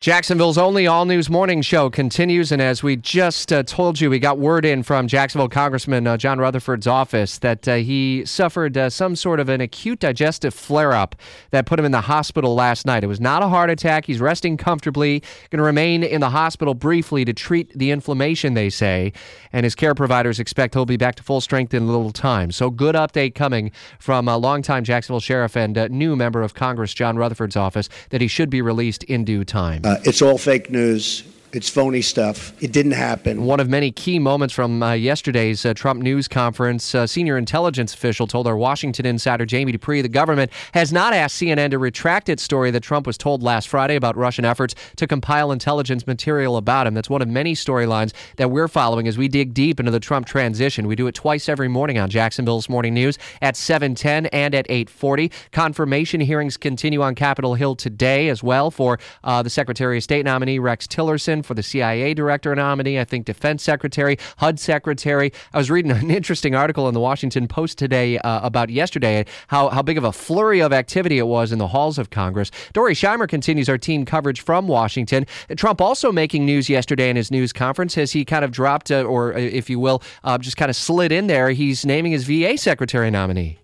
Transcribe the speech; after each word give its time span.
Jacksonville's 0.00 0.56
only 0.56 0.86
all 0.86 1.04
news 1.04 1.28
morning 1.28 1.60
show 1.60 1.90
continues. 1.90 2.50
And 2.50 2.62
as 2.62 2.82
we 2.82 2.96
just 2.96 3.52
uh, 3.52 3.62
told 3.62 4.00
you, 4.00 4.08
we 4.08 4.18
got 4.18 4.38
word 4.38 4.64
in 4.64 4.82
from 4.82 5.06
Jacksonville 5.06 5.50
Congressman 5.50 6.06
uh, 6.06 6.16
John 6.16 6.38
Rutherford's 6.38 6.86
office 6.86 7.36
that 7.40 7.68
uh, 7.68 7.74
he 7.74 8.24
suffered 8.24 8.78
uh, 8.78 8.88
some 8.88 9.14
sort 9.14 9.40
of 9.40 9.50
an 9.50 9.60
acute 9.60 9.98
digestive 9.98 10.54
flare 10.54 10.94
up 10.94 11.16
that 11.50 11.66
put 11.66 11.78
him 11.78 11.84
in 11.84 11.92
the 11.92 12.00
hospital 12.00 12.54
last 12.54 12.86
night. 12.86 13.04
It 13.04 13.08
was 13.08 13.20
not 13.20 13.42
a 13.42 13.48
heart 13.48 13.68
attack. 13.68 14.06
He's 14.06 14.22
resting 14.22 14.56
comfortably, 14.56 15.20
going 15.50 15.58
to 15.58 15.62
remain 15.62 16.02
in 16.02 16.22
the 16.22 16.30
hospital 16.30 16.72
briefly 16.72 17.26
to 17.26 17.34
treat 17.34 17.70
the 17.78 17.90
inflammation, 17.90 18.54
they 18.54 18.70
say. 18.70 19.12
And 19.52 19.64
his 19.64 19.74
care 19.74 19.94
providers 19.94 20.40
expect 20.40 20.72
he'll 20.72 20.86
be 20.86 20.96
back 20.96 21.16
to 21.16 21.22
full 21.22 21.42
strength 21.42 21.74
in 21.74 21.82
a 21.82 21.86
little 21.86 22.10
time. 22.10 22.52
So, 22.52 22.70
good 22.70 22.94
update 22.94 23.34
coming 23.34 23.70
from 23.98 24.28
a 24.28 24.38
longtime 24.38 24.84
Jacksonville 24.84 25.20
sheriff 25.20 25.58
and 25.58 25.76
uh, 25.76 25.88
new 25.88 26.16
member 26.16 26.40
of 26.40 26.54
Congress, 26.54 26.94
John 26.94 27.18
Rutherford's 27.18 27.56
office, 27.56 27.90
that 28.08 28.22
he 28.22 28.28
should 28.28 28.48
be 28.48 28.62
released 28.62 29.02
in 29.04 29.26
due 29.26 29.44
time. 29.44 29.82
Uh, 29.90 29.98
it's 30.04 30.22
all 30.22 30.38
fake 30.38 30.70
news. 30.70 31.24
It's 31.52 31.68
phony 31.68 32.00
stuff. 32.00 32.52
It 32.62 32.70
didn't 32.70 32.92
happen. 32.92 33.44
One 33.44 33.58
of 33.58 33.68
many 33.68 33.90
key 33.90 34.20
moments 34.20 34.54
from 34.54 34.84
uh, 34.84 34.92
yesterday's 34.92 35.66
uh, 35.66 35.74
Trump 35.74 36.00
news 36.00 36.28
conference, 36.28 36.94
uh, 36.94 37.08
senior 37.08 37.36
intelligence 37.36 37.92
official 37.92 38.28
told 38.28 38.46
our 38.46 38.56
Washington 38.56 39.04
insider 39.04 39.44
Jamie 39.44 39.72
Dupree 39.72 40.00
the 40.00 40.08
government 40.08 40.52
has 40.74 40.92
not 40.92 41.12
asked 41.12 41.40
CNN 41.42 41.70
to 41.70 41.78
retract 41.78 42.28
its 42.28 42.44
story 42.44 42.70
that 42.70 42.84
Trump 42.84 43.04
was 43.04 43.18
told 43.18 43.42
last 43.42 43.68
Friday 43.68 43.96
about 43.96 44.16
Russian 44.16 44.44
efforts 44.44 44.76
to 44.94 45.08
compile 45.08 45.50
intelligence 45.50 46.06
material 46.06 46.56
about 46.56 46.86
him. 46.86 46.94
That's 46.94 47.10
one 47.10 47.20
of 47.20 47.26
many 47.26 47.56
storylines 47.56 48.12
that 48.36 48.52
we're 48.52 48.68
following 48.68 49.08
as 49.08 49.18
we 49.18 49.26
dig 49.26 49.52
deep 49.52 49.80
into 49.80 49.90
the 49.90 49.98
Trump 49.98 50.28
transition. 50.28 50.86
We 50.86 50.94
do 50.94 51.08
it 51.08 51.16
twice 51.16 51.48
every 51.48 51.68
morning 51.68 51.98
on 51.98 52.10
Jacksonville's 52.10 52.68
Morning 52.68 52.94
News 52.94 53.18
at 53.42 53.56
7:10 53.56 54.26
and 54.26 54.54
at 54.54 54.66
8:40. 54.70 55.32
Confirmation 55.50 56.20
hearings 56.20 56.56
continue 56.56 57.02
on 57.02 57.16
Capitol 57.16 57.56
Hill 57.56 57.74
today 57.74 58.28
as 58.28 58.40
well 58.40 58.70
for 58.70 59.00
uh, 59.24 59.42
the 59.42 59.50
Secretary 59.50 59.96
of 59.96 60.04
State 60.04 60.24
nominee 60.24 60.60
Rex 60.60 60.86
Tillerson 60.86 61.39
for 61.42 61.54
the 61.54 61.62
CIA 61.62 62.14
director 62.14 62.54
nominee, 62.54 62.98
I 62.98 63.04
think 63.04 63.26
Defense 63.26 63.62
Secretary, 63.62 64.18
HUD 64.38 64.58
Secretary. 64.58 65.32
I 65.52 65.58
was 65.58 65.70
reading 65.70 65.92
an 65.92 66.10
interesting 66.10 66.54
article 66.54 66.88
in 66.88 66.94
the 66.94 67.00
Washington 67.00 67.48
Post 67.48 67.78
today 67.78 68.18
uh, 68.18 68.44
about 68.46 68.70
yesterday 68.70 69.24
how, 69.48 69.68
how 69.68 69.82
big 69.82 69.98
of 69.98 70.04
a 70.04 70.12
flurry 70.12 70.60
of 70.60 70.72
activity 70.72 71.18
it 71.18 71.26
was 71.26 71.52
in 71.52 71.58
the 71.58 71.68
halls 71.68 71.98
of 71.98 72.10
Congress. 72.10 72.50
Dory 72.72 72.94
Scheimer 72.94 73.28
continues 73.28 73.68
our 73.68 73.78
team 73.78 74.04
coverage 74.04 74.40
from 74.40 74.68
Washington. 74.68 75.26
Trump 75.56 75.80
also 75.80 76.12
making 76.12 76.44
news 76.44 76.68
yesterday 76.68 77.10
in 77.10 77.16
his 77.16 77.30
news 77.30 77.52
conference 77.52 77.96
as 77.96 78.12
he 78.12 78.24
kind 78.24 78.44
of 78.44 78.50
dropped, 78.50 78.90
uh, 78.90 79.02
or 79.02 79.34
uh, 79.34 79.38
if 79.38 79.70
you 79.70 79.78
will, 79.78 80.02
uh, 80.24 80.38
just 80.38 80.56
kind 80.56 80.70
of 80.70 80.76
slid 80.76 81.12
in 81.12 81.26
there. 81.26 81.50
He's 81.50 81.86
naming 81.86 82.12
his 82.12 82.24
VA 82.24 82.58
secretary 82.58 83.10
nominee. 83.10 83.59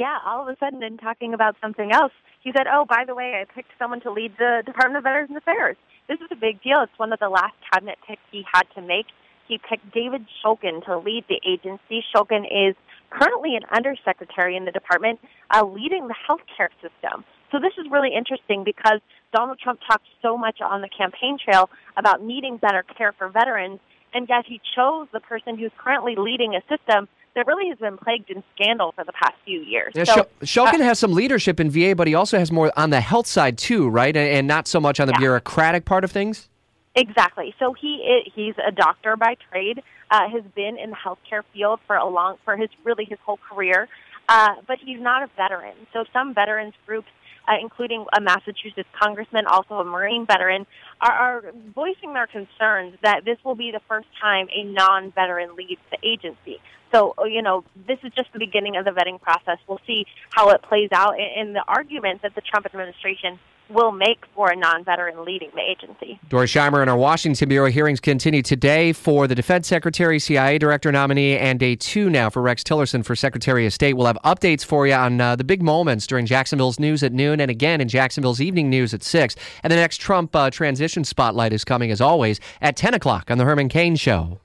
Yeah, 0.00 0.16
all 0.24 0.40
of 0.40 0.48
a 0.48 0.56
sudden, 0.58 0.82
and 0.82 0.98
talking 0.98 1.34
about 1.34 1.56
something 1.60 1.92
else, 1.92 2.12
he 2.40 2.52
said, 2.56 2.66
"Oh, 2.66 2.86
by 2.86 3.04
the 3.04 3.14
way, 3.14 3.38
I 3.38 3.44
picked 3.44 3.72
someone 3.78 4.00
to 4.00 4.10
lead 4.10 4.32
the 4.38 4.62
Department 4.64 4.96
of 4.96 5.04
Veterans 5.04 5.36
Affairs." 5.36 5.76
this 6.08 6.18
is 6.22 6.28
a 6.32 6.36
big 6.36 6.62
deal. 6.62 6.80
It's 6.80 6.98
one 6.98 7.12
of 7.12 7.20
the 7.20 7.28
last 7.28 7.54
cabinet 7.70 7.98
picks 8.08 8.22
he 8.32 8.42
had 8.50 8.64
to 8.74 8.80
make. 8.80 9.08
He 9.46 9.58
picked 9.58 9.92
David 9.92 10.24
Shulkin 10.40 10.82
to 10.86 10.96
lead 10.96 11.26
the 11.28 11.38
agency. 11.46 12.02
Shulkin 12.16 12.48
is 12.50 12.74
currently 13.10 13.56
an 13.56 13.64
undersecretary 13.70 14.56
in 14.56 14.64
the 14.64 14.72
department, 14.72 15.20
uh, 15.50 15.66
leading 15.66 16.08
the 16.08 16.16
healthcare 16.16 16.70
system. 16.80 17.22
So 17.52 17.60
this 17.60 17.74
is 17.76 17.84
really 17.90 18.14
interesting 18.14 18.64
because 18.64 19.00
Donald 19.34 19.58
Trump 19.58 19.80
talked 19.86 20.06
so 20.22 20.38
much 20.38 20.62
on 20.62 20.80
the 20.80 20.88
campaign 20.88 21.36
trail 21.36 21.68
about 21.98 22.22
needing 22.22 22.56
better 22.56 22.84
care 22.96 23.12
for 23.12 23.28
veterans, 23.28 23.80
and 24.14 24.26
yet 24.30 24.46
he 24.46 24.62
chose 24.74 25.08
the 25.12 25.20
person 25.20 25.58
who's 25.58 25.72
currently 25.76 26.16
leading 26.16 26.54
a 26.56 26.62
system 26.74 27.06
that 27.40 27.46
really 27.46 27.70
has 27.70 27.78
been 27.78 27.96
plagued 27.96 28.28
in 28.28 28.42
scandal 28.54 28.92
for 28.92 29.02
the 29.02 29.12
past 29.12 29.32
few 29.46 29.60
years. 29.60 29.94
Yeah, 29.94 30.04
so, 30.04 30.26
Shulkin 30.42 30.80
uh, 30.80 30.84
has 30.84 30.98
some 30.98 31.14
leadership 31.14 31.58
in 31.58 31.70
VA, 31.70 31.94
but 31.96 32.06
he 32.06 32.14
also 32.14 32.38
has 32.38 32.52
more 32.52 32.70
on 32.76 32.90
the 32.90 33.00
health 33.00 33.26
side 33.26 33.56
too, 33.56 33.88
right? 33.88 34.14
And, 34.14 34.28
and 34.28 34.46
not 34.46 34.68
so 34.68 34.78
much 34.78 35.00
on 35.00 35.06
the 35.06 35.14
yeah. 35.14 35.20
bureaucratic 35.20 35.86
part 35.86 36.04
of 36.04 36.10
things. 36.10 36.50
Exactly. 36.94 37.54
So 37.58 37.72
he 37.72 38.22
he's 38.34 38.54
a 38.66 38.72
doctor 38.72 39.16
by 39.16 39.36
trade. 39.50 39.82
Uh, 40.10 40.28
has 40.28 40.42
been 40.54 40.76
in 40.76 40.90
the 40.90 40.96
healthcare 40.96 41.42
field 41.54 41.78
for 41.86 41.96
a 41.96 42.06
long 42.06 42.36
for 42.44 42.56
his 42.56 42.68
really 42.84 43.06
his 43.06 43.18
whole 43.24 43.38
career, 43.48 43.88
uh, 44.28 44.56
but 44.66 44.78
he's 44.84 45.00
not 45.00 45.22
a 45.22 45.30
veteran. 45.36 45.74
So 45.94 46.04
some 46.12 46.34
veterans 46.34 46.74
groups 46.84 47.08
uh, 47.48 47.54
including 47.60 48.04
a 48.16 48.20
Massachusetts 48.20 48.88
congressman, 49.00 49.46
also 49.46 49.74
a 49.74 49.84
Marine 49.84 50.26
veteran, 50.26 50.66
are, 51.00 51.12
are 51.12 51.44
voicing 51.74 52.12
their 52.14 52.26
concerns 52.26 52.96
that 53.02 53.24
this 53.24 53.38
will 53.44 53.54
be 53.54 53.70
the 53.70 53.80
first 53.88 54.08
time 54.20 54.48
a 54.54 54.64
non 54.64 55.12
veteran 55.12 55.56
leads 55.56 55.80
the 55.90 55.98
agency. 56.06 56.60
So, 56.92 57.14
uh, 57.18 57.24
you 57.24 57.42
know, 57.42 57.64
this 57.86 57.98
is 58.02 58.12
just 58.14 58.32
the 58.32 58.38
beginning 58.38 58.76
of 58.76 58.84
the 58.84 58.90
vetting 58.90 59.20
process. 59.20 59.58
We'll 59.68 59.80
see 59.86 60.06
how 60.30 60.50
it 60.50 60.62
plays 60.62 60.90
out 60.92 61.14
in, 61.18 61.52
the 61.52 61.64
argument 61.66 62.22
that 62.22 62.34
the 62.34 62.40
Trump 62.40 62.66
administration 62.66 63.38
will 63.70 63.92
make 63.92 64.24
for 64.34 64.50
a 64.50 64.56
non-veteran 64.56 65.24
leading 65.24 65.50
the 65.54 65.60
agency. 65.60 66.18
Dori 66.28 66.46
Scheimer 66.46 66.80
and 66.80 66.90
our 66.90 66.96
Washington 66.96 67.48
Bureau 67.48 67.70
hearings 67.70 68.00
continue 68.00 68.42
today 68.42 68.92
for 68.92 69.26
the 69.26 69.34
Defense 69.34 69.68
Secretary, 69.68 70.18
CIA 70.18 70.58
Director 70.58 70.92
nominee, 70.92 71.36
and 71.36 71.58
day 71.58 71.76
two 71.76 72.10
now 72.10 72.30
for 72.30 72.42
Rex 72.42 72.62
Tillerson 72.62 73.04
for 73.04 73.16
Secretary 73.16 73.66
of 73.66 73.72
State. 73.72 73.94
We'll 73.94 74.06
have 74.06 74.18
updates 74.24 74.64
for 74.64 74.86
you 74.86 74.94
on 74.94 75.20
uh, 75.20 75.36
the 75.36 75.44
big 75.44 75.62
moments 75.62 76.06
during 76.06 76.26
Jacksonville's 76.26 76.78
news 76.78 77.02
at 77.02 77.12
noon 77.12 77.40
and 77.40 77.50
again 77.50 77.80
in 77.80 77.88
Jacksonville's 77.88 78.40
evening 78.40 78.70
news 78.70 78.94
at 78.94 79.02
6. 79.02 79.36
And 79.62 79.70
the 79.70 79.76
next 79.76 79.98
Trump 79.98 80.34
uh, 80.34 80.50
transition 80.50 81.04
spotlight 81.04 81.52
is 81.52 81.64
coming, 81.64 81.90
as 81.90 82.00
always, 82.00 82.40
at 82.60 82.76
10 82.76 82.94
o'clock 82.94 83.30
on 83.30 83.38
The 83.38 83.44
Herman 83.44 83.68
Cain 83.68 83.96
Show. 83.96 84.38